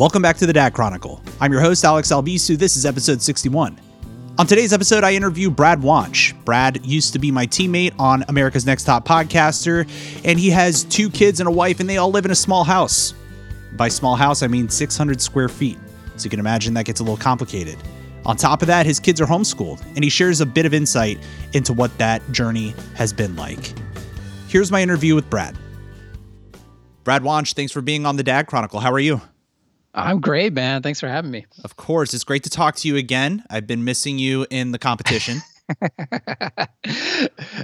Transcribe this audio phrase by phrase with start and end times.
[0.00, 1.22] Welcome back to the Dad Chronicle.
[1.42, 2.56] I'm your host, Alex Albisu.
[2.56, 3.78] This is episode 61.
[4.38, 6.32] On today's episode, I interview Brad Wonsch.
[6.46, 9.86] Brad used to be my teammate on America's Next Top Podcaster,
[10.24, 12.64] and he has two kids and a wife, and they all live in a small
[12.64, 13.12] house.
[13.74, 15.76] By small house, I mean 600 square feet.
[16.16, 17.76] So you can imagine that gets a little complicated.
[18.24, 21.18] On top of that, his kids are homeschooled, and he shares a bit of insight
[21.52, 23.74] into what that journey has been like.
[24.48, 25.58] Here's my interview with Brad.
[27.04, 28.80] Brad Wonsch, thanks for being on the Dad Chronicle.
[28.80, 29.20] How are you?
[30.04, 30.82] I'm great, man.
[30.82, 31.46] Thanks for having me.
[31.64, 32.14] Of course.
[32.14, 33.44] It's great to talk to you again.
[33.50, 35.38] I've been missing you in the competition.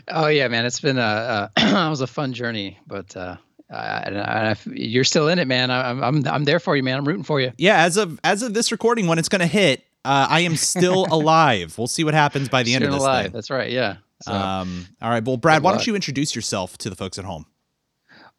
[0.08, 0.64] oh yeah, man.
[0.64, 3.36] It's been a, a it was a fun journey, but uh,
[3.70, 5.70] I, I, you're still in it, man.
[5.70, 6.98] I, am I'm I'm there for you, man.
[6.98, 7.52] I'm rooting for you.
[7.58, 10.56] Yeah, as of as of this recording, when it's going to hit, uh, I am
[10.56, 11.76] still alive.
[11.76, 13.24] We'll see what happens by the still end of this alive.
[13.24, 13.32] thing.
[13.32, 13.70] That's right.
[13.70, 13.96] Yeah.
[14.22, 14.86] So, um.
[15.02, 15.24] All right.
[15.24, 17.46] Well, Brad, why don't you introduce yourself to the folks at home?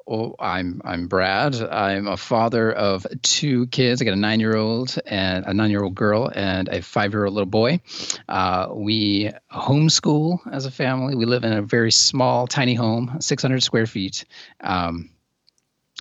[0.08, 1.55] Well, I'm I'm Brad.
[1.55, 4.02] I'm a father of two kids.
[4.02, 7.11] I got a nine year old and a nine year old girl and a five
[7.11, 7.81] year old little boy.
[8.30, 11.16] Uh, we homeschool as a family.
[11.16, 14.23] We live in a very small, tiny home, 600 square feet.
[14.61, 15.09] Um,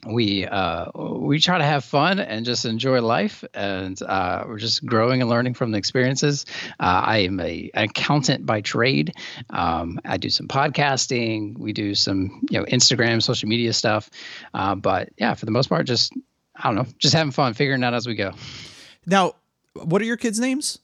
[0.07, 4.85] we uh, we try to have fun and just enjoy life, and uh, we're just
[4.87, 6.47] growing and learning from the experiences.
[6.81, 9.15] Uh, I am a an accountant by trade.
[9.51, 11.59] Um, I do some podcasting.
[11.59, 14.11] We do some you know Instagram, social media stuff.
[14.55, 16.13] Uh, but yeah, for the most part, just
[16.55, 18.33] I don't know, just having fun, figuring out as we go.
[19.07, 19.35] Now,
[19.75, 20.79] what are your kids' names?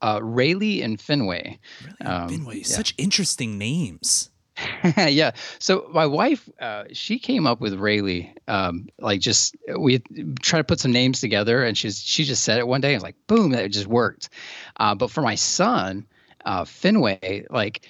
[0.00, 1.60] Uh, Rayleigh and Fenway.
[2.00, 2.64] Rayleigh um, Fenway, yeah.
[2.64, 4.31] such interesting names.
[4.96, 5.32] yeah.
[5.58, 8.34] So my wife, uh, she came up with Rayleigh.
[8.48, 10.00] Um, like just we
[10.40, 12.94] tried to put some names together, and she's she just said it one day.
[12.94, 14.28] and like, boom, that just worked.
[14.76, 16.06] Uh, but for my son,
[16.44, 17.86] uh, Fenway, like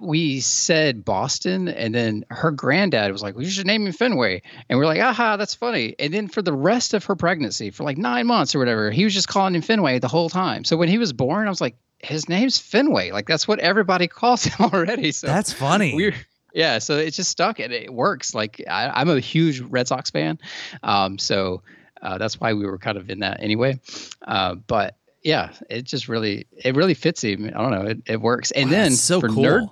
[0.00, 4.78] we said Boston, and then her granddad was like, "We should name him Fenway," and
[4.78, 7.96] we're like, "Aha, that's funny." And then for the rest of her pregnancy, for like
[7.98, 10.64] nine months or whatever, he was just calling him Fenway the whole time.
[10.64, 13.10] So when he was born, I was like, his name's Fenway.
[13.10, 15.12] Like that's what everybody calls him already.
[15.12, 15.94] So that's funny.
[15.94, 16.14] We're
[16.52, 18.34] yeah, so it just stuck and it works.
[18.34, 20.38] Like I, am a huge Red Sox fan,
[20.82, 21.62] um, so
[22.02, 23.80] uh, that's why we were kind of in that anyway.
[24.26, 27.46] Uh, but yeah, it just really it really fits him.
[27.46, 28.50] I don't know, it, it works.
[28.50, 29.44] And wow, then so for cool.
[29.44, 29.70] nerd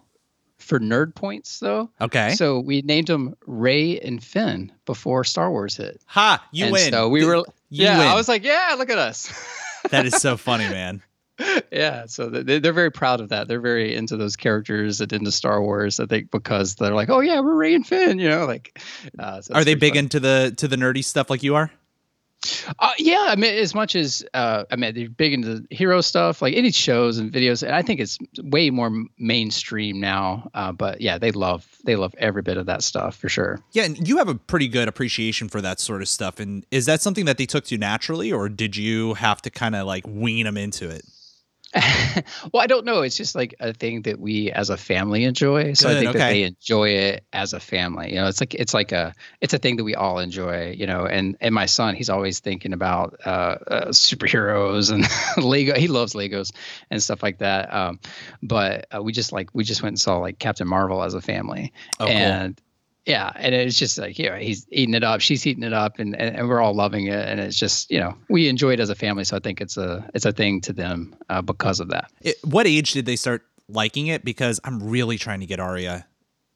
[0.59, 1.91] for nerd points though.
[2.01, 2.35] Okay.
[2.35, 6.01] So we named him Ray and Finn before Star Wars hit.
[6.07, 6.47] Ha!
[6.53, 6.93] You and win.
[6.93, 7.45] So we were.
[7.71, 8.09] You yeah, win.
[8.09, 9.31] I was like, yeah, look at us.
[9.91, 11.03] that is so funny, man
[11.73, 13.49] yeah, so they, they're very proud of that.
[13.49, 16.01] They're very into those characters and into Star Wars.
[16.01, 18.81] I think because they're like, oh yeah, we're Ray and Finn, you know, like.
[19.19, 20.05] Uh, so are they big fun.
[20.05, 21.71] into the to the nerdy stuff like you are?
[22.79, 26.01] Uh, yeah, I mean, as much as uh, I mean, they're big into the hero
[26.01, 30.49] stuff, like any shows and videos, and I think it's way more mainstream now.
[30.55, 33.61] Uh, but yeah, they love they love every bit of that stuff for sure.
[33.73, 36.39] Yeah, and you have a pretty good appreciation for that sort of stuff.
[36.39, 39.75] And is that something that they took to naturally, or did you have to kind
[39.75, 41.05] of like wean them into it?
[42.53, 43.03] well, I don't know.
[43.03, 45.75] It's just like a thing that we as a family enjoy.
[45.75, 46.19] So Good, I think okay.
[46.19, 48.11] that they enjoy it as a family.
[48.11, 50.71] You know, it's like it's like a it's a thing that we all enjoy.
[50.71, 55.07] You know, and and my son, he's always thinking about uh, uh, superheroes and
[55.45, 55.75] Lego.
[55.75, 56.53] He loves Legos
[56.91, 57.73] and stuff like that.
[57.73, 58.01] Um,
[58.43, 61.21] but uh, we just like we just went and saw like Captain Marvel as a
[61.21, 62.68] family, oh, and cool
[63.09, 65.99] yeah and it's just like you know he's eating it up she's eating it up
[65.99, 68.81] and, and, and, we're all loving it and it's just you know we enjoy it
[68.81, 71.81] as a family so i think it's a it's a thing to them uh, because
[71.81, 72.11] of that.
[72.21, 74.25] It, what age did they start liking it?
[74.25, 76.07] Because i'm really trying to get aria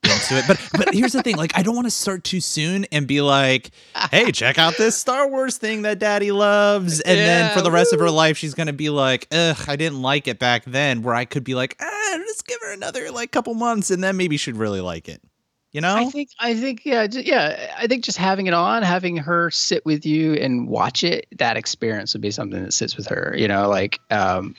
[0.05, 0.45] into it.
[0.47, 3.23] But but here's the thing like i don't want to start too soon and be
[3.23, 3.71] like
[4.11, 7.01] hey check out this star wars thing that daddy loves.
[7.01, 7.97] And yeah, then for the rest woo.
[7.97, 11.15] of her life she's gonna be like ugh i didn't like it back then where
[11.15, 14.37] i could be like ah, just give her another like couple months and then maybe
[14.37, 15.23] she'd really like it
[15.73, 15.95] you know?
[15.95, 19.85] i think i think yeah yeah i think just having it on having her sit
[19.85, 23.49] with you and watch it that experience would be something that sits with her you
[23.49, 24.55] know like um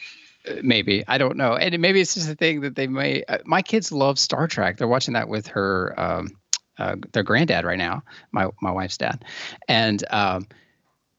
[0.61, 3.61] maybe i don't know and maybe it's just a thing that they may uh, my
[3.61, 6.29] kids love star trek they're watching that with her um
[6.79, 8.01] uh, their granddad right now
[8.31, 9.23] my my wife's dad
[9.67, 10.47] and um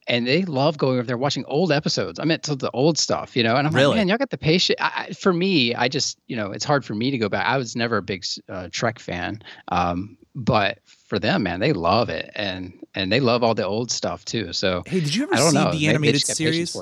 [0.07, 2.19] and they love going over there watching old episodes.
[2.19, 3.57] I meant to the old stuff, you know.
[3.57, 3.89] And I'm really?
[3.89, 4.77] like, man, y'all got the patience.
[4.81, 7.47] I, for me, I just, you know, it's hard for me to go back.
[7.47, 12.09] I was never a big uh, Trek fan, um, but for them, man, they love
[12.09, 14.53] it, and and they love all the old stuff too.
[14.53, 16.77] So, hey, did you ever see know, the animated series?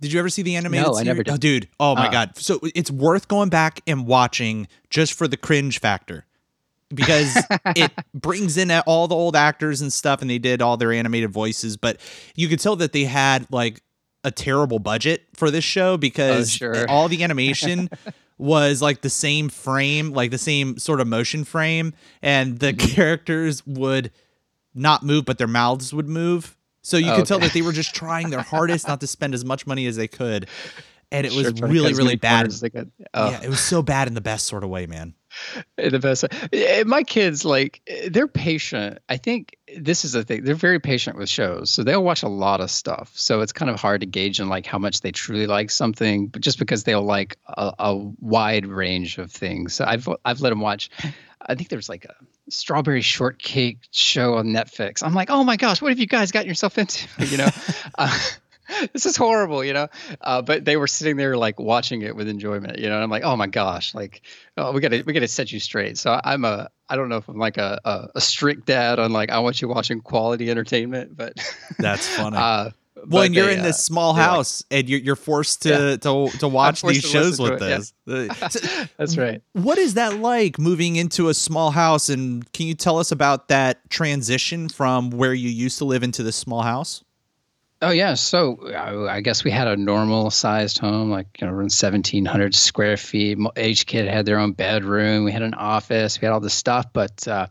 [0.00, 0.86] Did you ever see the animated?
[0.86, 1.00] No, series?
[1.00, 1.34] I never did.
[1.34, 2.36] Oh, dude, oh my uh, god!
[2.36, 6.26] So it's worth going back and watching just for the cringe factor
[6.90, 7.36] because
[7.76, 11.30] it brings in all the old actors and stuff and they did all their animated
[11.30, 11.98] voices but
[12.34, 13.82] you could tell that they had like
[14.22, 16.88] a terrible budget for this show because oh, sure.
[16.88, 17.88] all the animation
[18.38, 21.92] was like the same frame like the same sort of motion frame
[22.22, 22.94] and the mm-hmm.
[22.94, 24.10] characters would
[24.74, 27.94] not move but their mouths would move So you could tell that they were just
[27.94, 30.46] trying their hardest not to spend as much money as they could.
[31.10, 32.40] And it was really, really bad.
[32.40, 32.92] corners they could.
[33.14, 33.30] Oh.
[33.30, 35.14] Yeah, it was so bad in the best sort of way, man.
[35.78, 36.24] In the best.
[36.52, 38.98] eh, My kids, like, eh, they're patient.
[39.08, 40.44] I think this is the thing.
[40.44, 43.12] They're very patient with shows, so they'll watch a lot of stuff.
[43.14, 46.28] So it's kind of hard to gauge on like how much they truly like something,
[46.28, 49.74] but just because they'll like a, a wide range of things.
[49.74, 50.90] So I've I've let them watch.
[51.46, 52.14] I think there's like a
[52.48, 55.02] strawberry shortcake show on Netflix.
[55.02, 57.06] I'm like, oh my gosh, what have you guys gotten yourself into?
[57.26, 57.48] You know.
[57.98, 58.18] uh,
[58.92, 59.88] this is horrible, you know.
[60.20, 62.94] Uh, but they were sitting there like watching it with enjoyment, you know.
[62.94, 64.22] And I'm like, oh my gosh, like,
[64.56, 65.98] oh, we gotta we gotta set you straight.
[65.98, 69.12] So I'm a I don't know if I'm like a a, a strict dad on
[69.12, 71.34] like I want you watching quality entertainment, but
[71.78, 72.36] That's funny.
[72.36, 72.70] uh,
[73.06, 75.98] but and you're in uh, this small they like- house, and you're you're forced to
[75.98, 77.78] to to watch these to shows with it, yeah.
[78.06, 78.32] this.
[78.40, 79.42] Uh, so That's right.
[79.52, 82.08] what is that like moving into a small house?
[82.08, 86.22] And can you tell us about that transition from where you used to live into
[86.22, 87.04] this small house?
[87.84, 91.52] Oh yeah, so uh, I guess we had a normal sized home, like you know,
[91.52, 93.36] around seventeen hundred square feet.
[93.58, 95.24] Each kid had their own bedroom.
[95.24, 96.18] We had an office.
[96.18, 96.86] We had all this stuff.
[96.94, 97.48] But uh,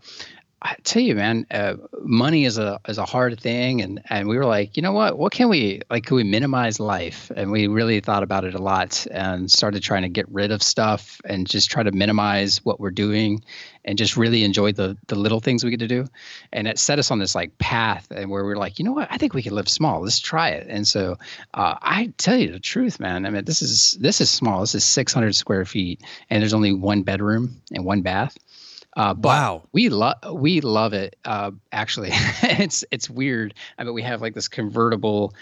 [0.63, 4.37] I tell you, man, uh, money is a is a hard thing, and and we
[4.37, 5.17] were like, you know what?
[5.17, 6.05] What can we like?
[6.05, 7.31] Can we minimize life?
[7.35, 10.63] And we really thought about it a lot, and started trying to get rid of
[10.63, 13.43] stuff and just try to minimize what we're doing,
[13.85, 16.05] and just really enjoy the the little things we get to do
[16.51, 18.91] and it set us on this like path and where we are like you know
[18.91, 21.17] what i think we can live small let's try it and so
[21.53, 24.75] uh, i tell you the truth man i mean this is this is small this
[24.75, 28.37] is 600 square feet and there's only one bedroom and one bath
[28.95, 29.63] uh, but Wow.
[29.71, 31.15] we love we love it.
[31.25, 32.09] Uh, actually,
[32.43, 33.53] it's it's weird.
[33.77, 35.33] I mean, we have like this convertible.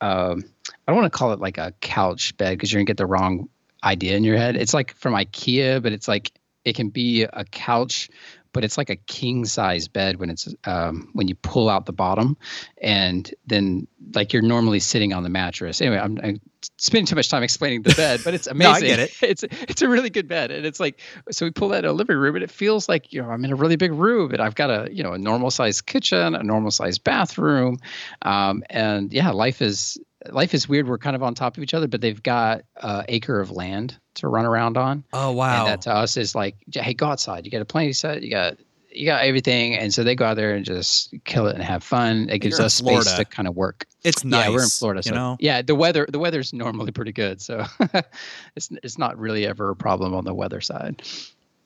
[0.00, 0.44] Um,
[0.86, 3.06] I don't want to call it like a couch bed because you're gonna get the
[3.06, 3.48] wrong
[3.84, 4.56] idea in your head.
[4.56, 6.32] It's like from IKEA, but it's like
[6.64, 8.10] it can be a couch,
[8.52, 11.92] but it's like a king size bed when it's um, when you pull out the
[11.92, 12.36] bottom,
[12.80, 15.80] and then like you're normally sitting on the mattress.
[15.80, 16.40] Anyway, I'm, I'm
[16.80, 18.74] spending too much time explaining the bed, but it's No, amazing.
[18.74, 19.12] I get it.
[19.22, 21.00] It's it's a really good bed, and it's like
[21.30, 23.44] so we pull that in a living room, and it feels like you know I'm
[23.44, 26.34] in a really big room, and I've got a you know a normal sized kitchen,
[26.34, 27.78] a normal sized bathroom,
[28.22, 29.98] um, and yeah, life is
[30.28, 30.88] life is weird.
[30.88, 33.98] We're kind of on top of each other, but they've got an acre of land
[34.14, 35.04] to run around on.
[35.12, 35.60] Oh wow!
[35.60, 37.44] And that to us is like, hey, go outside.
[37.44, 38.22] You got a plenty set.
[38.22, 38.58] You got
[38.92, 41.82] you got everything, and so they go out there and just kill it and have
[41.82, 42.28] fun.
[42.30, 43.16] It gives you're us space Florida.
[43.16, 43.86] to kind of work.
[44.04, 44.46] it's nice.
[44.46, 47.40] Yeah, we're in Florida, You so know, yeah, the weather the weather's normally pretty good,
[47.40, 47.64] so
[48.56, 51.02] it's it's not really ever a problem on the weather side.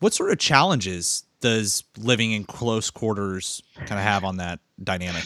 [0.01, 5.25] what sort of challenges does living in close quarters kind of have on that dynamic?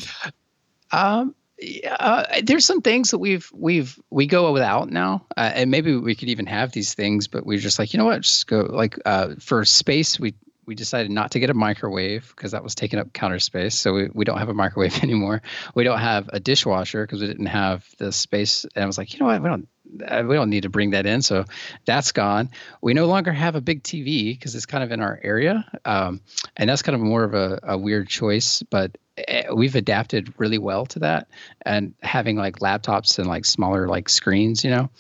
[0.91, 5.71] Um, yeah, uh, there's some things that we've we've we go without now, uh, and
[5.71, 8.47] maybe we could even have these things, but we're just like, you know what, just
[8.47, 10.21] go like uh, for space.
[10.21, 10.35] We
[10.69, 13.95] we decided not to get a microwave because that was taking up counter space, so
[13.95, 15.41] we, we don't have a microwave anymore.
[15.75, 19.13] We don't have a dishwasher because we didn't have the space, and I was like,
[19.15, 19.69] you know what, we don't.
[20.07, 21.47] uh, We don't need to bring that in, so
[21.87, 22.51] that's gone.
[22.83, 26.21] We no longer have a big TV because it's kind of in our area, um,
[26.57, 28.63] and that's kind of more of a, a weird choice.
[28.71, 31.29] But eh, we've adapted really well to that
[31.65, 34.91] and having like laptops and like smaller like screens you know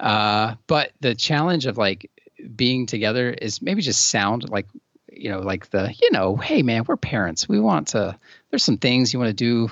[0.00, 2.10] uh, but the challenge of like
[2.56, 4.66] being together is maybe just sound like
[5.18, 7.48] you know like the you know hey man we're parents.
[7.48, 8.18] We want to
[8.50, 9.68] there's some things you want to do.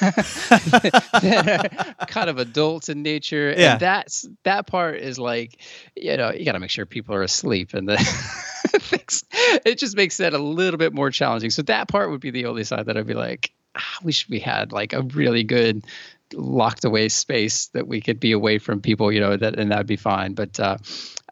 [0.00, 3.54] That are kind of adults in nature.
[3.56, 3.72] Yeah.
[3.72, 5.60] and that's that part is like
[5.94, 7.96] you know you got to make sure people are asleep and the
[8.78, 9.24] things
[9.64, 11.50] it just makes that a little bit more challenging.
[11.50, 14.40] So that part would be the only side that i'd be like ah, wish we
[14.40, 15.84] had like a really good
[16.32, 19.86] locked away space that we could be away from people you know that and that'd
[19.86, 20.34] be fine.
[20.34, 20.78] But uh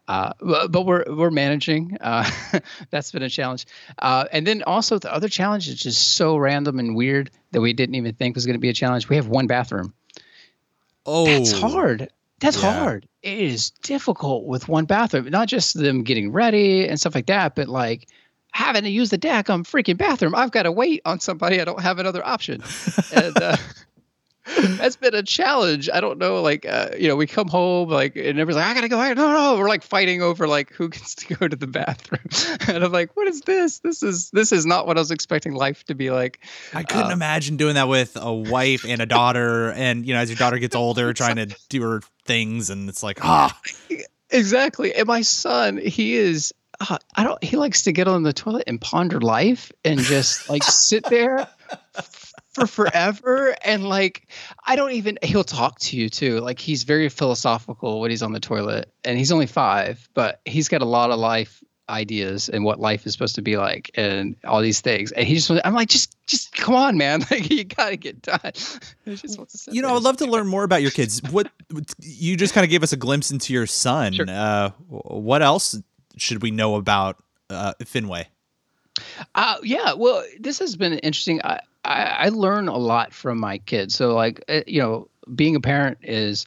[0.07, 1.97] uh, but, we're we're managing.
[2.01, 2.29] Uh,
[2.91, 3.65] that's been a challenge,
[3.99, 7.73] uh, and then also the other challenge is just so random and weird that we
[7.73, 9.09] didn't even think was going to be a challenge.
[9.09, 9.93] We have one bathroom.
[11.05, 12.09] Oh, That's hard.
[12.39, 12.73] That's Yeah.
[12.73, 13.07] hard.
[13.23, 15.29] It is difficult with one bathroom.
[15.29, 18.07] Not just them getting ready and stuff like that, but like
[18.53, 20.35] having to use the deck on freaking bathroom.
[20.35, 21.59] I've got to wait on somebody.
[21.61, 22.61] I don't have another option.
[23.11, 23.57] and uh,
[24.77, 25.89] that's been a challenge.
[25.91, 26.41] I don't know.
[26.41, 28.99] Like, uh, you know, we come home like, and everybody's like, I gotta go.
[28.99, 29.57] I- No, no.
[29.59, 32.21] We're like fighting over like who gets to go to the bathroom.
[32.67, 33.79] and I'm like, what is this?
[33.79, 36.39] This is this is not what I was expecting life to be like.
[36.73, 40.19] I couldn't uh, imagine doing that with a wife and a daughter, and you know,
[40.19, 43.57] as your daughter gets older, trying to do her things, and it's like, ah,
[44.31, 44.93] Exactly.
[44.93, 48.63] And my son, he is uh, I don't he likes to get on the toilet
[48.67, 51.47] and ponder life and just like sit there
[52.55, 54.27] for forever and like
[54.65, 56.39] I don't even he'll talk to you too.
[56.39, 60.69] Like he's very philosophical when he's on the toilet and he's only 5, but he's
[60.69, 64.37] got a lot of life ideas and what life is supposed to be like and
[64.45, 65.11] all these things.
[65.11, 67.23] And he just, I'm like, just, just come on, man.
[67.29, 68.51] Like you gotta get done.
[69.71, 71.21] you know, I would love to learn more about your kids.
[71.29, 71.51] What
[71.99, 74.13] you just kind of gave us a glimpse into your son.
[74.13, 74.25] Sure.
[74.29, 75.79] Uh, what else
[76.15, 78.29] should we know about uh, Fenway?
[79.33, 81.41] Uh, yeah, well, this has been interesting.
[81.43, 83.95] I, I, I learn a lot from my kids.
[83.95, 86.45] So, like, uh, you know, being a parent is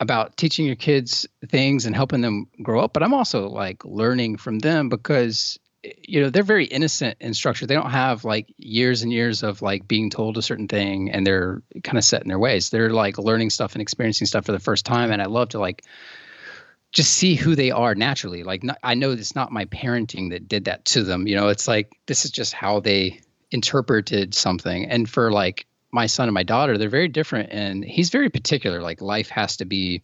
[0.00, 4.36] about teaching your kids things and helping them grow up but i'm also like learning
[4.36, 7.66] from them because you know they're very innocent in structure.
[7.66, 11.26] They don't have like years and years of like being told a certain thing and
[11.26, 12.70] they're kind of set in their ways.
[12.70, 15.58] They're like learning stuff and experiencing stuff for the first time and i love to
[15.58, 15.84] like
[16.92, 18.42] just see who they are naturally.
[18.42, 21.48] Like not, i know it's not my parenting that did that to them you know?
[21.48, 23.20] It's like this is just how they
[23.52, 28.10] interpreted something and for like my son and my daughter, they're very different, and he's
[28.10, 28.80] very particular.
[28.80, 30.02] Like life has to be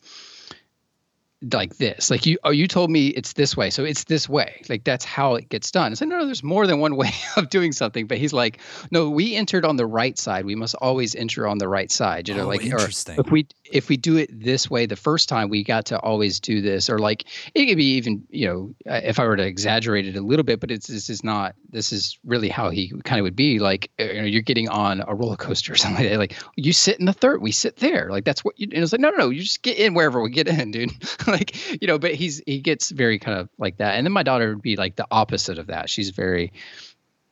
[1.52, 4.60] like this like you oh you told me it's this way so it's this way
[4.68, 7.12] like that's how it gets done it's like no, no there's more than one way
[7.36, 8.58] of doing something but he's like
[8.90, 12.28] no we entered on the right side we must always enter on the right side
[12.28, 13.16] you know oh, like interesting.
[13.20, 16.40] if we if we do it this way the first time we got to always
[16.40, 20.06] do this or like it could be even you know if i were to exaggerate
[20.06, 23.20] it a little bit but it's this is not this is really how he kind
[23.20, 26.04] of would be like uh, you know you're getting on a roller coaster or something
[26.04, 28.68] like that like you sit in the third we sit there like that's what you
[28.72, 30.90] and it's like no no no you just get in wherever we get in dude.
[31.26, 34.22] Like you know but he's he gets very kind of like that and then my
[34.22, 36.52] daughter would be like the opposite of that she's very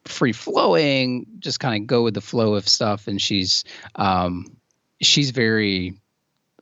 [0.05, 3.64] free flowing just kind of go with the flow of stuff and she's
[3.97, 4.47] um
[5.00, 5.95] she's very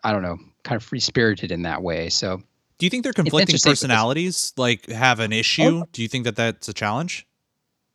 [0.05, 2.41] i don't know kind of free spirited in that way so
[2.79, 6.37] do you think their conflicting personalities like have an issue oh, do you think that
[6.37, 7.27] that's a challenge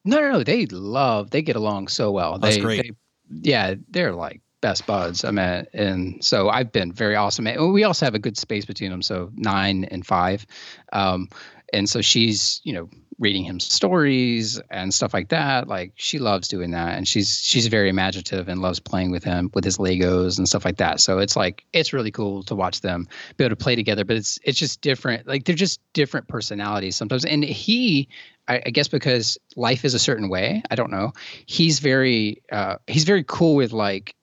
[0.05, 2.91] no no no they love they get along so well that's they, great they,
[3.49, 5.23] yeah they're like best buds.
[5.23, 7.47] I mean, and so I've been very awesome.
[7.47, 10.45] And we also have a good space between them, so nine and five.
[10.91, 11.29] Um,
[11.71, 15.67] and so she's, you know, reading him stories and stuff like that.
[15.67, 19.51] Like she loves doing that, and she's she's very imaginative and loves playing with him
[19.53, 20.99] with his Legos and stuff like that.
[20.99, 23.07] So it's like it's really cool to watch them
[23.37, 24.05] be able to play together.
[24.05, 25.27] But it's it's just different.
[25.27, 27.25] Like they're just different personalities sometimes.
[27.25, 28.07] And he,
[28.47, 30.63] I, I guess because life is a certain way.
[30.71, 31.13] I don't know.
[31.45, 34.15] He's very uh, he's very cool with like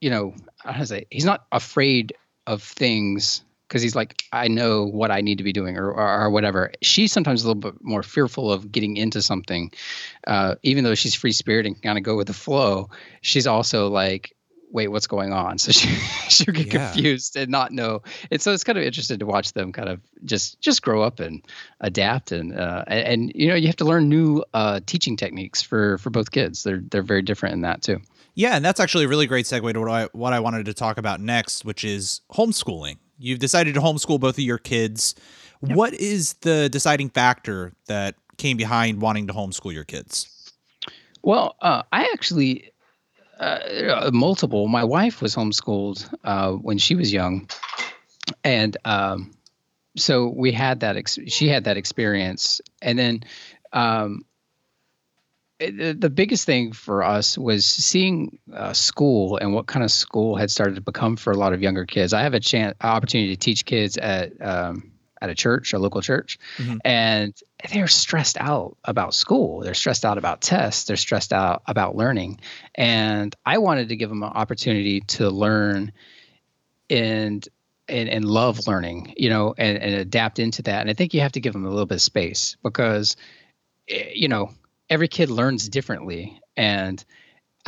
[0.00, 2.14] you know, how to say, he's not afraid
[2.46, 6.22] of things because he's like, I know what I need to be doing or, or,
[6.22, 6.70] or, whatever.
[6.82, 9.72] She's sometimes a little bit more fearful of getting into something,
[10.26, 12.90] uh, even though she's free spirit and kind of go with the flow.
[13.22, 14.36] She's also like,
[14.70, 15.56] wait, what's going on?
[15.66, 15.88] So she
[16.28, 16.92] she'll get yeah.
[16.92, 18.02] confused and not know.
[18.30, 21.18] And so it's kind of interesting to watch them kind of just just grow up
[21.18, 21.44] and
[21.80, 25.62] adapt and uh, and, and, you know you have to learn new uh, teaching techniques
[25.62, 26.62] for for both kids.
[26.62, 28.00] They're they're very different in that too.
[28.34, 30.74] Yeah, and that's actually a really great segue to what I what I wanted to
[30.74, 32.98] talk about next, which is homeschooling.
[33.18, 35.14] You've decided to homeschool both of your kids.
[35.62, 35.76] Yep.
[35.76, 40.52] What is the deciding factor that came behind wanting to homeschool your kids?
[41.22, 42.72] Well, uh, I actually
[43.38, 44.68] uh, multiple.
[44.68, 47.48] My wife was homeschooled uh, when she was young,
[48.44, 49.32] and um,
[49.96, 50.96] so we had that.
[50.96, 53.24] Ex- she had that experience, and then
[53.72, 54.24] um,
[55.58, 60.36] it, the biggest thing for us was seeing uh, school and what kind of school
[60.36, 62.12] had started to become for a lot of younger kids.
[62.12, 66.02] I have a chance opportunity to teach kids at um, at a church, a local
[66.02, 66.76] church, mm-hmm.
[66.84, 67.34] and
[67.72, 69.60] they're stressed out about school.
[69.60, 70.84] They're stressed out about tests.
[70.84, 72.40] They're stressed out about learning,
[72.74, 75.92] and I wanted to give them an opportunity to learn
[76.90, 77.48] and
[77.88, 80.80] and, and love learning, you know, and, and adapt into that.
[80.80, 83.16] And I think you have to give them a little bit of space because,
[83.88, 84.50] eh, you know,
[84.88, 87.04] every kid learns differently and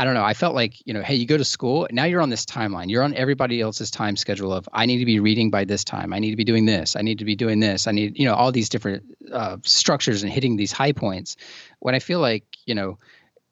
[0.00, 0.22] I don't know.
[0.22, 2.88] I felt like, you know, hey, you go to school, now you're on this timeline.
[2.88, 6.12] You're on everybody else's time schedule of I need to be reading by this time.
[6.12, 6.94] I need to be doing this.
[6.94, 7.88] I need to be doing this.
[7.88, 11.36] I need, you know, all these different uh, structures and hitting these high points.
[11.80, 12.96] When I feel like, you know,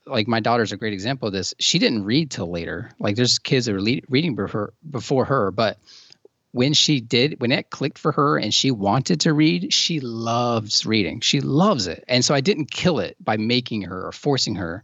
[0.06, 1.52] like my daughter's a great example of this.
[1.58, 2.92] She didn't read till later.
[3.00, 5.78] Like there's kids that are le- reading before before her, but
[6.57, 10.87] when she did when it clicked for her and she wanted to read she loves
[10.87, 11.21] reading.
[11.21, 12.03] She loves it.
[12.09, 14.83] And so i didn't kill it by making her or forcing her.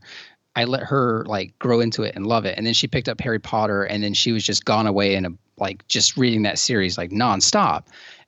[0.54, 2.58] I let her like grow into it and love it.
[2.58, 5.24] And then she picked up harry potter and then she was just gone away in
[5.24, 7.86] a like just reading that series like nonstop.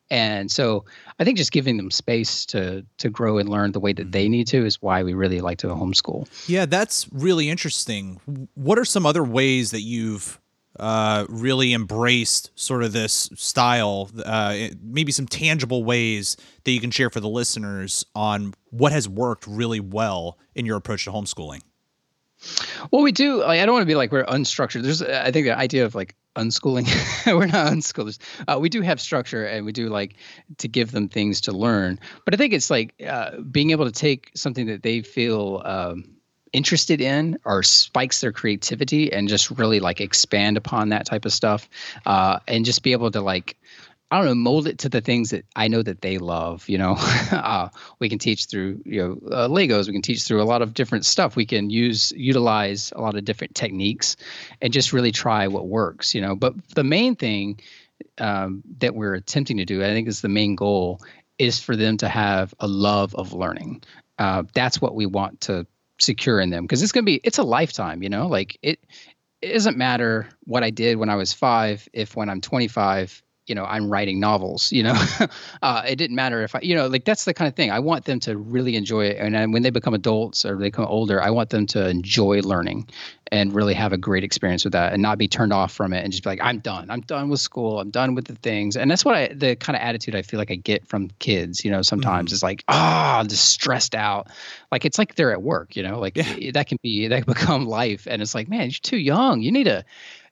[0.09, 0.87] And so
[1.19, 4.25] i think just giving them space to to grow and learn the way that they
[4.25, 4.33] mm-hmm.
[4.33, 6.27] need to is why we really like to homeschool.
[6.49, 8.23] Yeah that's really interesting.
[8.55, 10.41] What are some other ways that you've
[10.78, 16.90] uh, really embraced sort of this style, uh, maybe some tangible ways that you can
[16.90, 21.62] share for the listeners on what has worked really well in your approach to homeschooling.
[22.90, 23.38] Well, we do.
[23.40, 24.83] Like, I don't want to be like we're unstructured.
[24.83, 26.87] There's, I think, the idea of like unschooling.
[27.26, 28.19] we're not unschoolers.
[28.47, 30.16] Uh, we do have structure, and we do like
[30.59, 31.99] to give them things to learn.
[32.25, 36.13] But I think it's like uh, being able to take something that they feel um,
[36.54, 41.32] interested in or spikes their creativity, and just really like expand upon that type of
[41.32, 41.68] stuff,
[42.06, 43.56] uh, and just be able to like
[44.11, 46.68] I don't know, mold it to the things that I know that they love.
[46.68, 46.94] You know,
[47.32, 47.68] uh,
[47.99, 49.87] we can teach through you know uh, Legos.
[49.87, 51.34] We can teach through a lot of different stuff.
[51.37, 54.16] We can use utilize a lot of different techniques,
[54.62, 56.14] and just really try what works.
[56.14, 57.61] You know, but the main thing
[58.18, 61.00] um, that we're attempting to do, I think, is the main goal,
[61.38, 63.82] is for them to have a love of learning.
[64.18, 65.66] Uh, that's what we want to
[66.01, 68.03] secure in them because it's going to be it's a lifetime.
[68.03, 68.79] You know, like it.
[69.43, 73.55] It doesn't matter what I did when I was five if when I'm 25 you
[73.55, 74.95] know i'm writing novels you know?
[75.63, 77.71] Uh, it didn't matter if i you know like that's the kind of thing.
[77.71, 79.17] I want them to really enjoy it.
[79.19, 82.89] And when they become adults or they become older i want them to enjoy learning
[83.33, 86.05] and really have a great experience with that and not be turned off from it
[86.05, 86.91] and just be like i'm done.
[86.91, 87.81] I'm done with school.
[87.81, 88.77] I'm done with the things.
[88.77, 91.65] And that's what i the kind of attitude i feel like i get from kids
[91.65, 92.35] you know sometimes mm-hmm.
[92.35, 94.29] it's like ah oh, i'm just stressed out.
[94.71, 95.99] Like it's like they're at work you know?
[95.99, 96.51] Like yeah.
[96.53, 98.07] that can be that can become life.
[98.09, 99.41] And it's like man you're too young.
[99.41, 99.85] You need to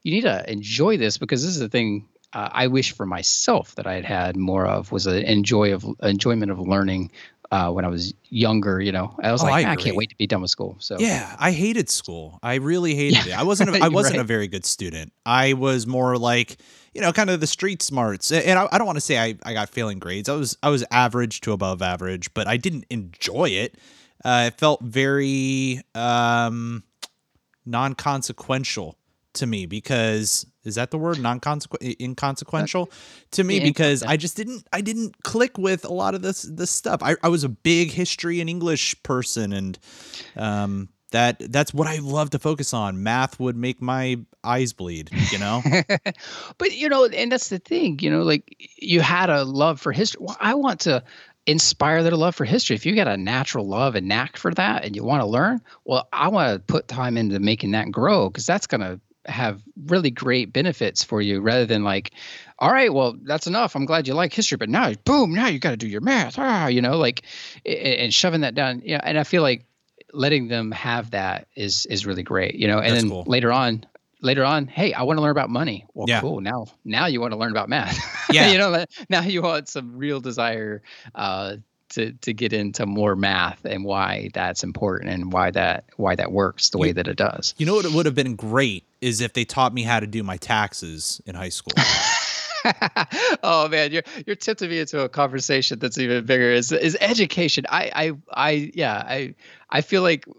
[0.03, 3.75] you need to enjoy this because this is the thing uh, I wish for myself
[3.75, 7.11] that I had had more of was an enjoy of enjoyment of learning
[7.51, 8.81] uh, when I was younger.
[8.81, 10.77] You know, I was oh, like, I, I, can't wait to be done with school.
[10.79, 12.39] So yeah, I hated school.
[12.43, 13.35] I really hated yeah.
[13.35, 13.39] it.
[13.41, 13.77] I wasn't.
[13.77, 14.23] A, I wasn't right.
[14.23, 15.13] a very good student.
[15.27, 16.57] I was more like
[16.95, 18.31] you know, kind of the street smarts.
[18.31, 20.29] And I, I don't want to say I, I got failing grades.
[20.29, 23.77] I was I was average to above average, but I didn't enjoy it.
[24.25, 26.85] Uh, it felt very um,
[27.65, 28.97] non consequential
[29.35, 31.41] to me because is that the word non
[32.01, 32.91] inconsequential
[33.33, 36.71] to me because I just didn't I didn't click with a lot of this this
[36.71, 37.03] stuff.
[37.03, 39.79] I, I was a big history and English person and
[40.37, 43.03] um that that's what I love to focus on.
[43.03, 45.63] Math would make my eyes bleed, you know.
[46.59, 49.93] but you know, and that's the thing, you know, like you had a love for
[49.93, 50.21] history.
[50.25, 51.05] Well, I want to
[51.47, 52.77] inspire their love for history.
[52.77, 55.61] If you got a natural love and knack for that and you want to learn,
[55.85, 59.63] well, I want to put time into making that grow because that's going to have
[59.87, 62.13] really great benefits for you rather than like
[62.59, 63.77] all right well that's enough.
[63.77, 66.39] I'm glad you like history but now boom now you got to do your math.
[66.39, 67.23] Ah you know like
[67.65, 69.65] and shoving that down yeah and i feel like
[70.13, 73.25] letting them have that is is really great you know and that's then cool.
[73.27, 73.85] later on
[74.21, 75.87] later on hey i want to learn about money.
[75.95, 76.21] Well yeah.
[76.21, 77.99] cool now now you want to learn about math.
[78.33, 78.51] Yeah.
[78.51, 80.83] You know now you want some real desire
[81.15, 81.57] uh
[81.93, 86.33] to to get into more math and why that's important and why that why that
[86.33, 87.55] works the you, way that it does.
[87.59, 90.07] You know what it would have been great is if they taught me how to
[90.07, 91.73] do my taxes in high school.
[93.43, 96.51] oh man, you're you're tipping me into a conversation that's even bigger.
[96.51, 97.65] Is is education?
[97.69, 99.35] I I I yeah I
[99.71, 100.33] I feel like uh,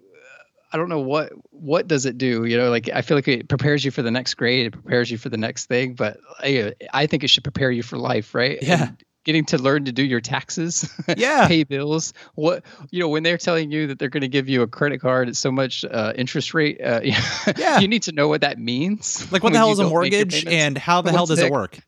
[0.72, 2.46] I don't know what what does it do.
[2.46, 5.12] You know, like I feel like it prepares you for the next grade, it prepares
[5.12, 8.34] you for the next thing, but I I think it should prepare you for life,
[8.34, 8.60] right?
[8.62, 8.88] Yeah.
[8.88, 12.14] And getting to learn to do your taxes, yeah, pay bills.
[12.36, 15.02] What you know when they're telling you that they're going to give you a credit
[15.02, 17.02] card at so much uh, interest rate, uh,
[17.58, 19.32] yeah, you need to know what that means.
[19.32, 21.80] Like what the hell is a mortgage and how the hell does it work?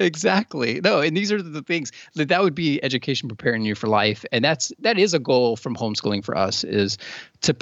[0.00, 0.80] exactly.
[0.80, 4.24] No, and these are the things that that would be education preparing you for life,
[4.32, 6.98] and that's that is a goal from homeschooling for us is
[7.42, 7.54] to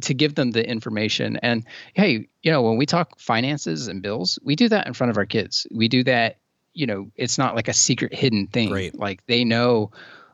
[0.00, 1.36] to give them the information.
[1.38, 1.64] And
[1.94, 5.16] hey, you know, when we talk finances and bills, we do that in front of
[5.16, 5.66] our kids.
[5.70, 6.38] We do that
[6.72, 8.72] you know, it's not like a secret hidden thing.
[8.72, 8.94] Right.
[8.94, 9.90] Like they know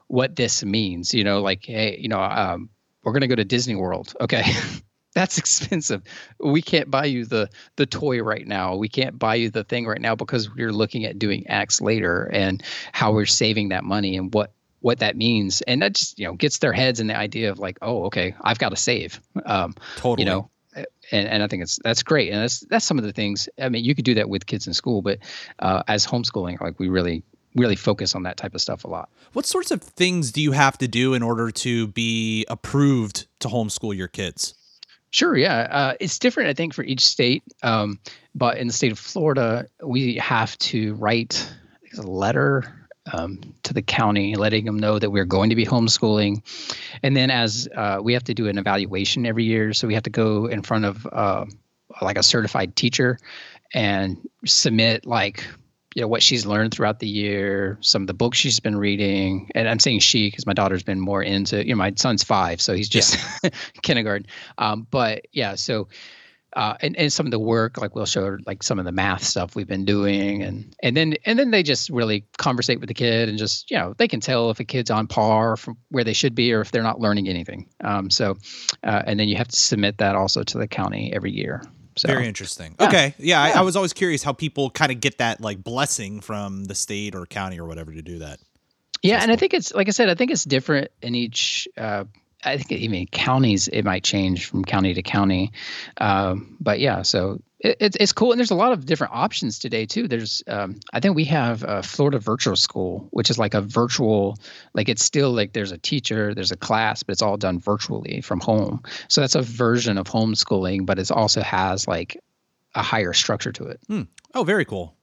[0.08, 2.70] what this means, you know, like, hey, you know, um,
[3.02, 4.14] we're going to go to Disney World.
[4.20, 4.44] Okay.
[5.14, 6.02] That's expensive.
[6.38, 8.76] We can't buy you the the toy right now.
[8.76, 12.24] We can't buy you the thing right now because we're looking at doing X later
[12.34, 16.26] and how we're saving that money and what what that means and that just you
[16.26, 19.20] know gets their heads in the idea of like oh okay i've got to save
[19.44, 20.48] um totally you know
[21.12, 23.48] and, and I think it's that's great, and that's that's some of the things.
[23.60, 25.18] I mean, you could do that with kids in school, but
[25.58, 27.22] uh, as homeschooling, like we really
[27.54, 29.08] really focus on that type of stuff a lot.
[29.32, 33.48] What sorts of things do you have to do in order to be approved to
[33.48, 34.54] homeschool your kids?
[35.10, 37.42] Sure, yeah, uh, it's different, I think, for each state.
[37.62, 37.98] Um,
[38.34, 41.50] but in the state of Florida, we have to write
[41.96, 46.42] a letter um, to the county, letting them know that we're going to be homeschooling.
[47.02, 50.04] And then as uh, we have to do an evaluation every year, so we have
[50.04, 51.44] to go in front of uh,
[52.02, 53.18] like a certified teacher
[53.74, 55.44] and submit like
[55.94, 59.50] you know what she's learned throughout the year, some of the books she's been reading,
[59.54, 62.60] and I'm saying she because my daughter's been more into you know my son's five,
[62.60, 63.48] so he's just yeah.
[63.82, 64.26] kindergarten.
[64.58, 65.88] Um, but yeah, so
[66.56, 69.22] uh, and, and some of the work like we'll show like some of the math
[69.22, 72.94] stuff we've been doing and and then and then they just really conversate with the
[72.94, 76.02] kid and just you know they can tell if a kid's on par from where
[76.02, 78.36] they should be or if they're not learning anything um, so
[78.82, 81.62] uh, and then you have to submit that also to the county every year
[81.98, 82.74] so, Very interesting.
[82.78, 82.88] Yeah.
[82.88, 83.14] Okay.
[83.16, 83.54] Yeah, yeah.
[83.54, 86.74] I, I, was always curious how people kind of get that like blessing from the
[86.74, 88.38] state or county or whatever to do that.
[89.02, 92.04] Yeah, and I think it's like I said, I think it's different in each uh,
[92.46, 95.52] I think even counties it might change from county to county,
[95.98, 97.02] um, but yeah.
[97.02, 100.08] So it, it's it's cool, and there's a lot of different options today too.
[100.08, 104.38] There's um, I think we have a Florida Virtual School, which is like a virtual,
[104.74, 108.20] like it's still like there's a teacher, there's a class, but it's all done virtually
[108.20, 108.82] from home.
[109.08, 112.22] So that's a version of homeschooling, but it also has like
[112.74, 113.80] a higher structure to it.
[113.88, 114.02] Hmm.
[114.34, 114.94] Oh, very cool.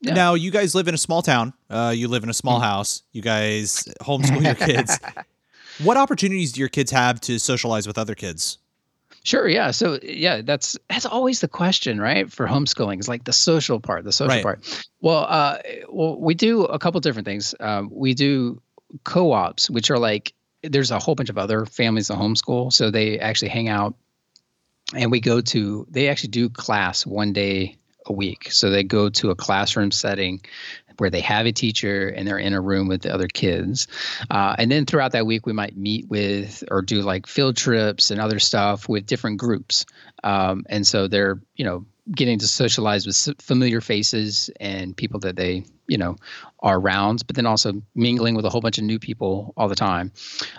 [0.00, 0.14] Yeah.
[0.14, 1.52] Now you guys live in a small town.
[1.68, 2.64] Uh, you live in a small mm-hmm.
[2.64, 3.02] house.
[3.12, 4.98] You guys homeschool your kids.
[5.82, 8.58] What opportunities do your kids have to socialize with other kids?
[9.22, 9.46] Sure.
[9.46, 9.70] Yeah.
[9.70, 12.30] So yeah, that's that's always the question, right?
[12.30, 14.42] For homeschooling is like the social part, the social right.
[14.42, 14.84] part.
[15.00, 15.58] Well, uh,
[15.90, 17.54] well, we do a couple different things.
[17.60, 18.62] Um, we do
[19.04, 23.18] co-ops, which are like there's a whole bunch of other families that homeschool, so they
[23.18, 23.94] actually hang out,
[24.94, 25.86] and we go to.
[25.90, 28.50] They actually do class one day a week.
[28.50, 30.40] So they go to a classroom setting
[31.00, 33.88] where they have a teacher and they're in a room with the other kids.
[34.30, 38.10] Uh, and then throughout that week, we might meet with or do like field trips
[38.10, 39.86] and other stuff with different groups.
[40.22, 45.36] Um, and so they're, you know, getting to socialize with familiar faces and people that
[45.36, 46.16] they you know
[46.60, 49.76] are around but then also mingling with a whole bunch of new people all the
[49.76, 50.10] time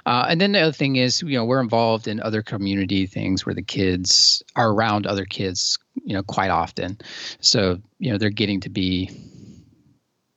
[0.05, 3.45] uh, and then the other thing is you know we're involved in other community things
[3.45, 6.97] where the kids are around other kids you know quite often
[7.39, 9.09] so you know they're getting to be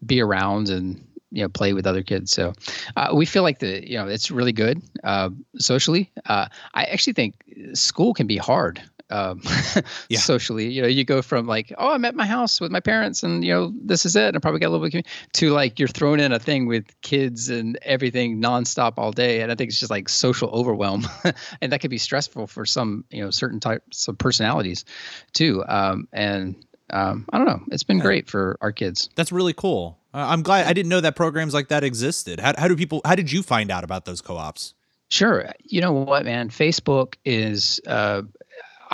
[0.06, 2.30] be around and you know play with other kids.
[2.32, 2.52] So
[2.96, 6.10] uh, we feel like the you know it's really good uh, socially.
[6.26, 7.34] Uh, i actually think
[7.74, 9.42] school can be hard um,
[10.08, 10.18] yeah.
[10.18, 10.68] socially.
[10.68, 13.44] You know you go from like oh i'm at my house with my parents and
[13.44, 15.88] you know this is it and i probably got a little bit to like you're
[15.88, 19.40] thrown in a thing with kids and everything nonstop all day.
[19.40, 21.06] And i think it's just like social overwhelm
[21.60, 24.84] and that could be stressful for some you know certain types of personalities
[25.32, 25.64] too.
[25.66, 26.56] Um, and
[26.94, 27.60] um, I don't know.
[27.72, 29.10] It's been great for our kids.
[29.16, 29.98] That's really cool.
[30.14, 32.38] Uh, I'm glad I didn't know that programs like that existed.
[32.38, 33.00] How, how do people?
[33.04, 34.74] How did you find out about those co-ops?
[35.08, 35.50] Sure.
[35.64, 36.50] You know what, man?
[36.50, 38.22] Facebook is uh,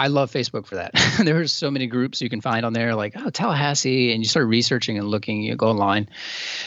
[0.01, 0.93] I love Facebook for that.
[1.25, 4.29] there are so many groups you can find on there, like oh Tallahassee, and you
[4.29, 5.43] start researching and looking.
[5.43, 6.09] You go online,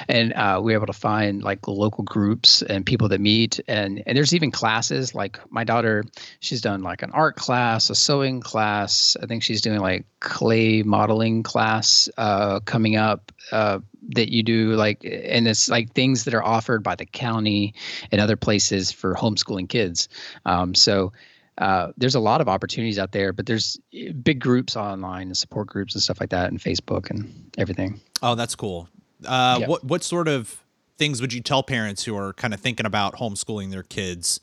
[0.08, 4.16] and uh, we're able to find like local groups and people that meet, and and
[4.16, 5.16] there's even classes.
[5.16, 6.04] Like my daughter,
[6.42, 9.18] she's done like an art class, a sewing class.
[9.20, 13.32] I think she's doing like clay modeling class uh, coming up.
[13.52, 17.74] Uh, that you do like and it's like things that are offered by the county
[18.12, 20.10] and other places for homeschooling kids
[20.46, 21.14] um, so
[21.58, 25.38] uh, there's a lot of opportunities out there, but there's eh, big groups online and
[25.38, 28.02] support groups and stuff like that, and Facebook and everything.
[28.22, 28.90] Oh, that's cool.
[29.26, 29.70] Uh, yep.
[29.70, 30.64] What what sort of
[30.98, 34.40] things would you tell parents who are kind of thinking about homeschooling their kids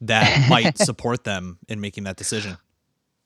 [0.00, 2.56] that might support them in making that decision?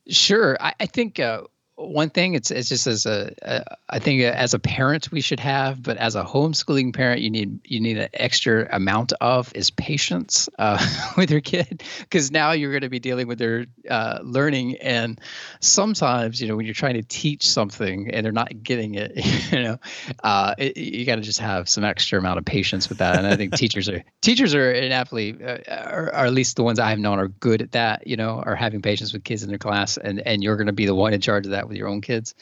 [0.08, 1.42] Sure, I, I think uh,
[1.80, 5.40] one thing it's it's just as a, a I think as a parent we should
[5.40, 9.70] have, but as a homeschooling parent you need you need an extra amount of is
[9.70, 10.78] patience uh,
[11.16, 14.76] with your kid because now you're going to be dealing with their uh, learning.
[14.76, 15.20] And
[15.60, 19.12] sometimes you know when you're trying to teach something and they're not getting it
[19.52, 19.78] you know
[20.22, 23.16] uh, it, you got to just have some extra amount of patience with that.
[23.16, 25.58] And I think teachers are teachers are inaptly uh,
[25.90, 28.54] or, or at least the ones I've known are good at that you know are
[28.54, 29.96] having patience with kids in their class.
[29.96, 32.02] And and you're going to be the one in charge of that with your own
[32.02, 32.34] kids.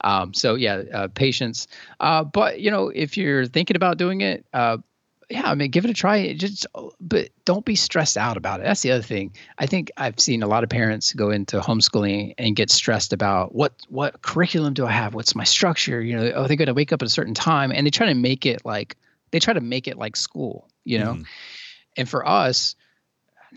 [0.00, 1.68] Um, so yeah, uh, patience.
[2.00, 4.78] Uh, but you know, if you're thinking about doing it, uh,
[5.28, 6.32] yeah, I mean, give it a try.
[6.34, 6.66] Just,
[7.00, 8.62] but don't be stressed out about it.
[8.62, 9.34] That's the other thing.
[9.58, 13.54] I think I've seen a lot of parents go into homeschooling and get stressed about
[13.54, 15.14] what what curriculum do I have?
[15.14, 16.00] What's my structure?
[16.00, 18.06] You know, oh, they got to wake up at a certain time, and they try
[18.06, 18.96] to make it like
[19.32, 20.68] they try to make it like school.
[20.84, 21.24] You know, mm.
[21.96, 22.76] and for us,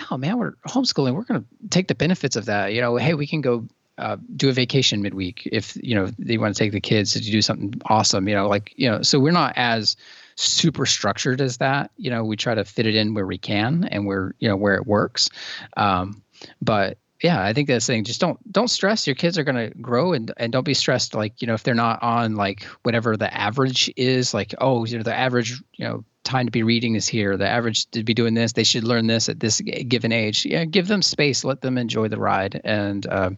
[0.10, 1.14] no, man, we're homeschooling.
[1.14, 2.74] We're going to take the benefits of that.
[2.74, 3.68] You know, hey, we can go
[4.00, 7.20] uh, do a vacation midweek if you know they want to take the kids to
[7.20, 9.96] do something awesome you know like you know so we're not as
[10.36, 13.84] super structured as that you know we try to fit it in where we can
[13.92, 15.30] and where you know where it works.
[15.76, 16.22] Um,
[16.62, 19.78] but yeah i think that's thing just don't don't stress your kids are going to
[19.80, 23.18] grow and and don't be stressed like you know if they're not on like whatever
[23.18, 26.96] the average is like oh you know the average you know time to be reading
[26.96, 27.36] is here.
[27.36, 28.54] The average to be doing this.
[28.54, 30.46] They should learn this at this given age.
[30.46, 31.44] Yeah, give them space.
[31.44, 32.62] Let them enjoy the ride.
[32.64, 33.32] And uh,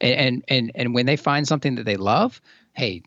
[0.00, 2.40] and and and when they find something that they love,
[2.74, 3.02] hey,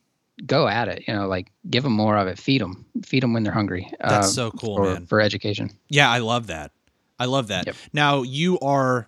[0.46, 1.08] go at it.
[1.08, 2.40] You know, like give them more of it.
[2.40, 2.86] Feed them.
[3.06, 3.92] Feed them when they're hungry.
[4.00, 5.06] That's uh, so cool, for, man.
[5.06, 5.72] For education.
[5.88, 6.72] Yeah, I love that.
[7.20, 7.68] I love that.
[7.68, 7.76] Yep.
[7.94, 9.08] Now you are.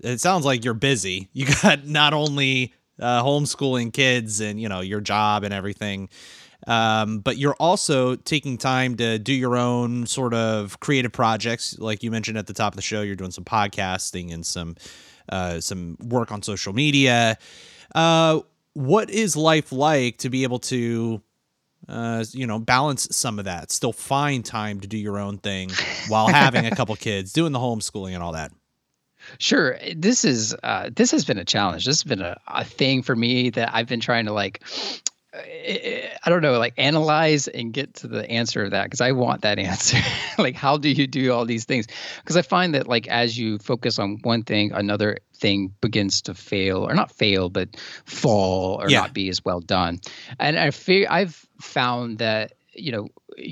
[0.00, 1.28] It sounds like you're busy.
[1.32, 6.08] You got not only uh, homeschooling kids and you know your job and everything.
[6.66, 12.02] Um, but you're also taking time to do your own sort of creative projects, like
[12.02, 13.02] you mentioned at the top of the show.
[13.02, 14.76] You're doing some podcasting and some
[15.28, 17.38] uh, some work on social media.
[17.94, 18.40] Uh,
[18.74, 21.20] what is life like to be able to
[21.88, 23.70] uh, you know, balance some of that.
[23.70, 25.70] Still find time to do your own thing
[26.08, 28.52] while having a couple kids, doing the homeschooling and all that.
[29.38, 31.84] Sure, this is uh, this has been a challenge.
[31.84, 34.62] This has been a, a thing for me that I've been trying to like
[35.34, 39.42] I don't know, like analyze and get to the answer of that because I want
[39.42, 39.98] that answer.
[40.38, 41.86] like, how do you do all these things?
[42.18, 46.34] Because I find that, like, as you focus on one thing, another thing begins to
[46.34, 47.68] fail, or not fail, but
[48.04, 49.00] fall or yeah.
[49.00, 50.00] not be as well done.
[50.38, 53.08] And I feel I've found that you know,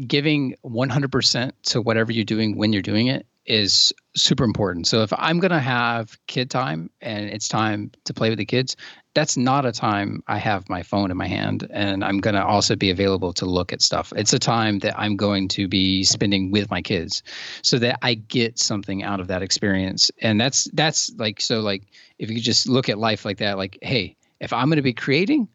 [0.06, 4.86] giving 100% to whatever you're doing when you're doing it is super important.
[4.86, 8.44] So if I'm going to have kid time and it's time to play with the
[8.44, 8.76] kids,
[9.14, 12.44] that's not a time I have my phone in my hand and I'm going to
[12.44, 14.12] also be available to look at stuff.
[14.14, 17.22] It's a time that I'm going to be spending with my kids
[17.62, 20.10] so that I get something out of that experience.
[20.20, 21.82] And that's that's like so like
[22.18, 24.94] if you just look at life like that like hey, if I'm going to be
[24.94, 25.48] creating,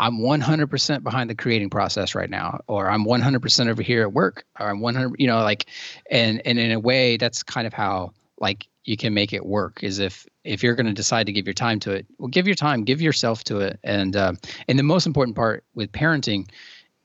[0.00, 4.44] I'm 100% behind the creating process right now, or I'm 100% over here at work,
[4.58, 5.66] or I'm 100, you know, like,
[6.10, 9.82] and and in a way, that's kind of how like you can make it work.
[9.82, 12.46] Is if if you're going to decide to give your time to it, well, give
[12.46, 14.32] your time, give yourself to it, and uh,
[14.68, 16.48] and the most important part with parenting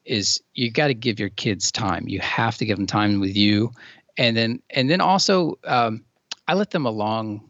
[0.06, 2.08] is you got to give your kids time.
[2.08, 3.74] You have to give them time with you,
[4.18, 6.06] and then and then also um,
[6.48, 7.42] I let them along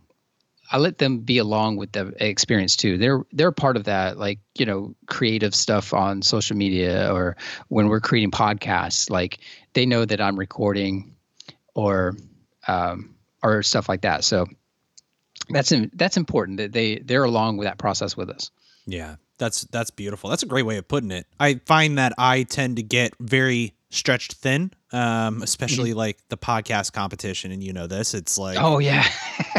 [0.71, 2.97] I let them be along with the experience too.
[2.97, 7.87] They're they're part of that, like you know, creative stuff on social media or when
[7.87, 9.09] we're creating podcasts.
[9.09, 9.39] Like
[9.73, 11.15] they know that I'm recording,
[11.75, 12.15] or
[12.67, 14.23] um, or stuff like that.
[14.23, 14.47] So
[15.49, 18.49] that's that's important that they they're along with that process with us.
[18.87, 20.29] Yeah, that's that's beautiful.
[20.29, 21.27] That's a great way of putting it.
[21.39, 25.99] I find that I tend to get very stretched thin, um, especially mm-hmm.
[25.99, 27.51] like the podcast competition.
[27.51, 29.07] And you know this, it's like, oh yeah,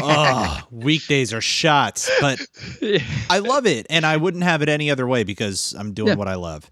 [0.01, 2.39] oh, weekdays are shots, but
[2.81, 2.99] yeah.
[3.29, 6.15] I love it, and I wouldn't have it any other way because I'm doing yeah.
[6.15, 6.69] what I love.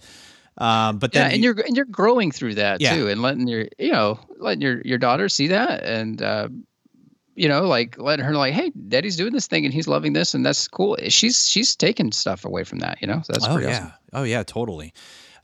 [0.57, 2.95] Um, but then yeah, and you, are and you're growing through that yeah.
[2.95, 6.47] too, and letting your you know letting your your daughter see that, and uh,
[7.35, 10.33] you know like letting her like, hey, daddy's doing this thing and he's loving this,
[10.33, 10.97] and that's cool.
[11.09, 13.21] She's she's taking stuff away from that, you know.
[13.23, 13.93] So that's oh yeah, awesome.
[14.13, 14.93] oh yeah, totally.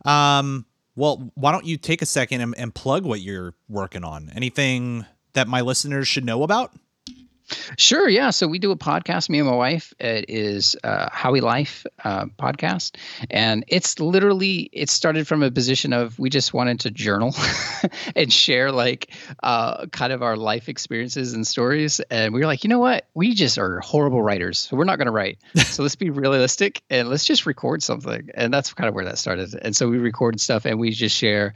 [0.05, 4.31] Um, well, why don't you take a second and, and plug what you're working on?
[4.35, 6.73] Anything that my listeners should know about?
[7.77, 8.07] Sure.
[8.07, 8.29] Yeah.
[8.29, 9.93] So we do a podcast, me and my wife.
[9.99, 12.95] It is uh, How We Life uh, podcast,
[13.29, 17.35] and it's literally it started from a position of we just wanted to journal
[18.15, 22.63] and share like uh, kind of our life experiences and stories, and we were like,
[22.63, 25.37] you know what, we just are horrible writers, so we're not going to write.
[25.65, 29.17] so let's be realistic and let's just record something, and that's kind of where that
[29.17, 29.53] started.
[29.61, 31.53] And so we record stuff and we just share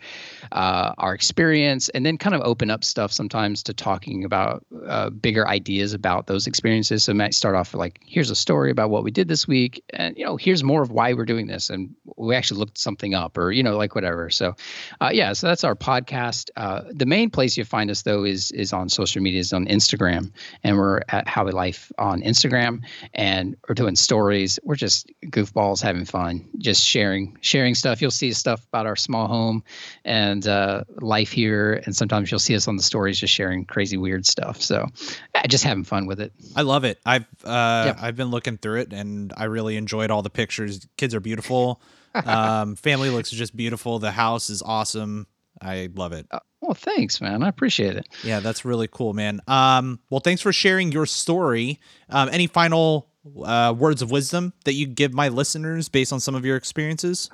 [0.52, 5.10] uh, our experience, and then kind of open up stuff sometimes to talking about uh,
[5.10, 7.04] bigger ideas about those experiences.
[7.04, 10.18] So might start off like, here's a story about what we did this week, and
[10.18, 13.38] you know, here's more of why we're doing this, and we actually looked something up,
[13.38, 14.30] or you know, like whatever.
[14.30, 14.56] So,
[15.02, 16.50] uh, yeah, so that's our podcast.
[16.56, 19.66] Uh, the main place you find us though is is on social media, is on
[19.68, 20.32] Instagram,
[20.64, 22.82] and we're at How We Life on Instagram,
[23.14, 24.60] and we're doing stories.
[24.64, 28.02] We're just goofballs having fun, just sharing sharing stuff.
[28.02, 29.64] You'll see stuff about our small home
[30.04, 33.98] and uh, life here, and sometimes you'll see us on the stories just sharing crazy
[33.98, 34.62] weird stuff.
[34.62, 34.88] So,
[35.34, 36.34] I just have having fun with it.
[36.56, 37.00] I love it.
[37.06, 40.88] I've uh, I've been looking through it and I really enjoyed all the pictures.
[40.98, 41.82] Kids are beautiful.
[42.26, 44.00] um, family looks just beautiful.
[44.00, 45.28] The house is awesome.
[45.62, 46.28] I love it.
[46.32, 47.44] Uh, well, thanks, man.
[47.44, 48.08] I appreciate it.
[48.24, 49.42] Yeah, that's really cool, man.
[49.48, 51.80] Um, well, thanks for sharing your story.
[52.10, 53.10] Um, any final
[53.44, 57.30] uh, words of wisdom that you give my listeners based on some of your experiences?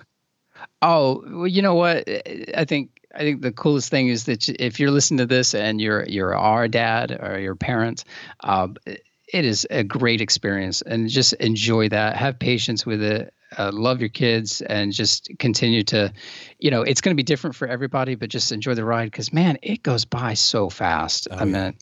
[0.81, 2.07] Oh, well, you know what?
[2.55, 5.81] I think I think the coolest thing is that if you're listening to this and
[5.81, 8.03] you're you're our dad or your parent,
[8.41, 12.15] um, it is a great experience, and just enjoy that.
[12.15, 13.33] Have patience with it.
[13.57, 16.13] Uh, love your kids and just continue to,
[16.59, 19.33] you know, it's going to be different for everybody, but just enjoy the ride because
[19.33, 21.27] man, it goes by so fast.
[21.29, 21.45] Oh, I yeah.
[21.45, 21.77] mean.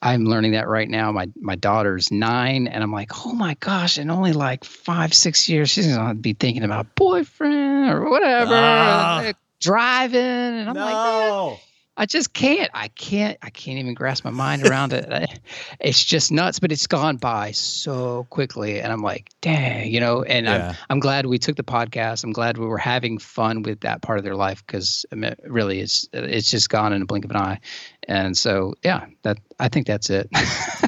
[0.00, 1.10] I'm learning that right now.
[1.10, 3.98] My my daughter's nine, and I'm like, oh my gosh!
[3.98, 8.54] In only like five, six years, she's gonna be thinking about boyfriend or whatever.
[8.54, 11.46] Ah driving, and I'm like, no.
[11.52, 11.60] like,
[11.98, 12.70] I just can't.
[12.72, 13.36] I can't.
[13.42, 15.40] I can't even grasp my mind around it.
[15.80, 16.60] It's just nuts.
[16.60, 20.22] But it's gone by so quickly, and I'm like, dang, you know.
[20.22, 20.68] And yeah.
[20.68, 22.22] I'm I'm glad we took the podcast.
[22.22, 25.34] I'm glad we were having fun with that part of their life because I mean,
[25.44, 27.60] really, it's it's just gone in a blink of an eye.
[28.06, 30.28] And so, yeah, that I think that's it.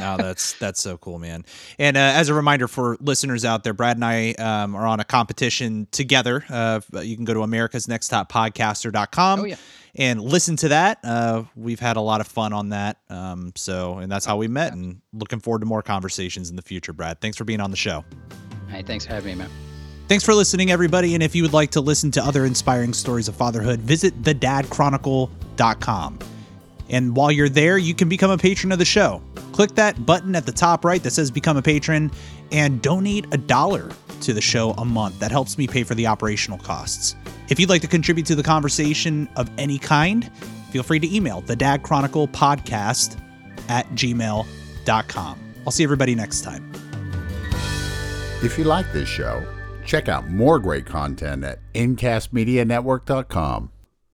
[0.01, 1.45] no, that's that's so cool, man.
[1.79, 5.01] And uh, as a reminder for listeners out there, Brad and I um, are on
[5.01, 6.45] a competition together.
[6.49, 9.41] Uh, you can go to America's Next Top Podcaster.com.
[9.41, 9.57] Oh, yeah
[9.95, 10.99] and listen to that.
[11.05, 12.99] Uh, we've had a lot of fun on that.
[13.09, 16.63] Um, so, and that's how we met, and looking forward to more conversations in the
[16.63, 16.93] future.
[16.93, 18.05] Brad, thanks for being on the show.
[18.69, 19.51] Hey, thanks for having me, man.
[20.09, 21.15] Thanks for listening, everybody.
[21.15, 26.19] And if you would like to listen to other inspiring stories of fatherhood, visit thedadchronicle.com.
[26.89, 29.23] And while you're there, you can become a patron of the show.
[29.53, 32.11] Click that button at the top right that says Become a Patron
[32.51, 35.21] and donate a dollar to the show a month.
[35.21, 37.15] That helps me pay for the operational costs.
[37.51, 40.31] If you'd like to contribute to the conversation of any kind,
[40.71, 43.21] feel free to email the Dad Chronicle podcast
[43.69, 45.41] at gmail.com.
[45.67, 46.73] I'll see everybody next time.
[48.43, 49.45] If you like this show,
[49.85, 53.71] check out more great content at incastmedianetwork.com.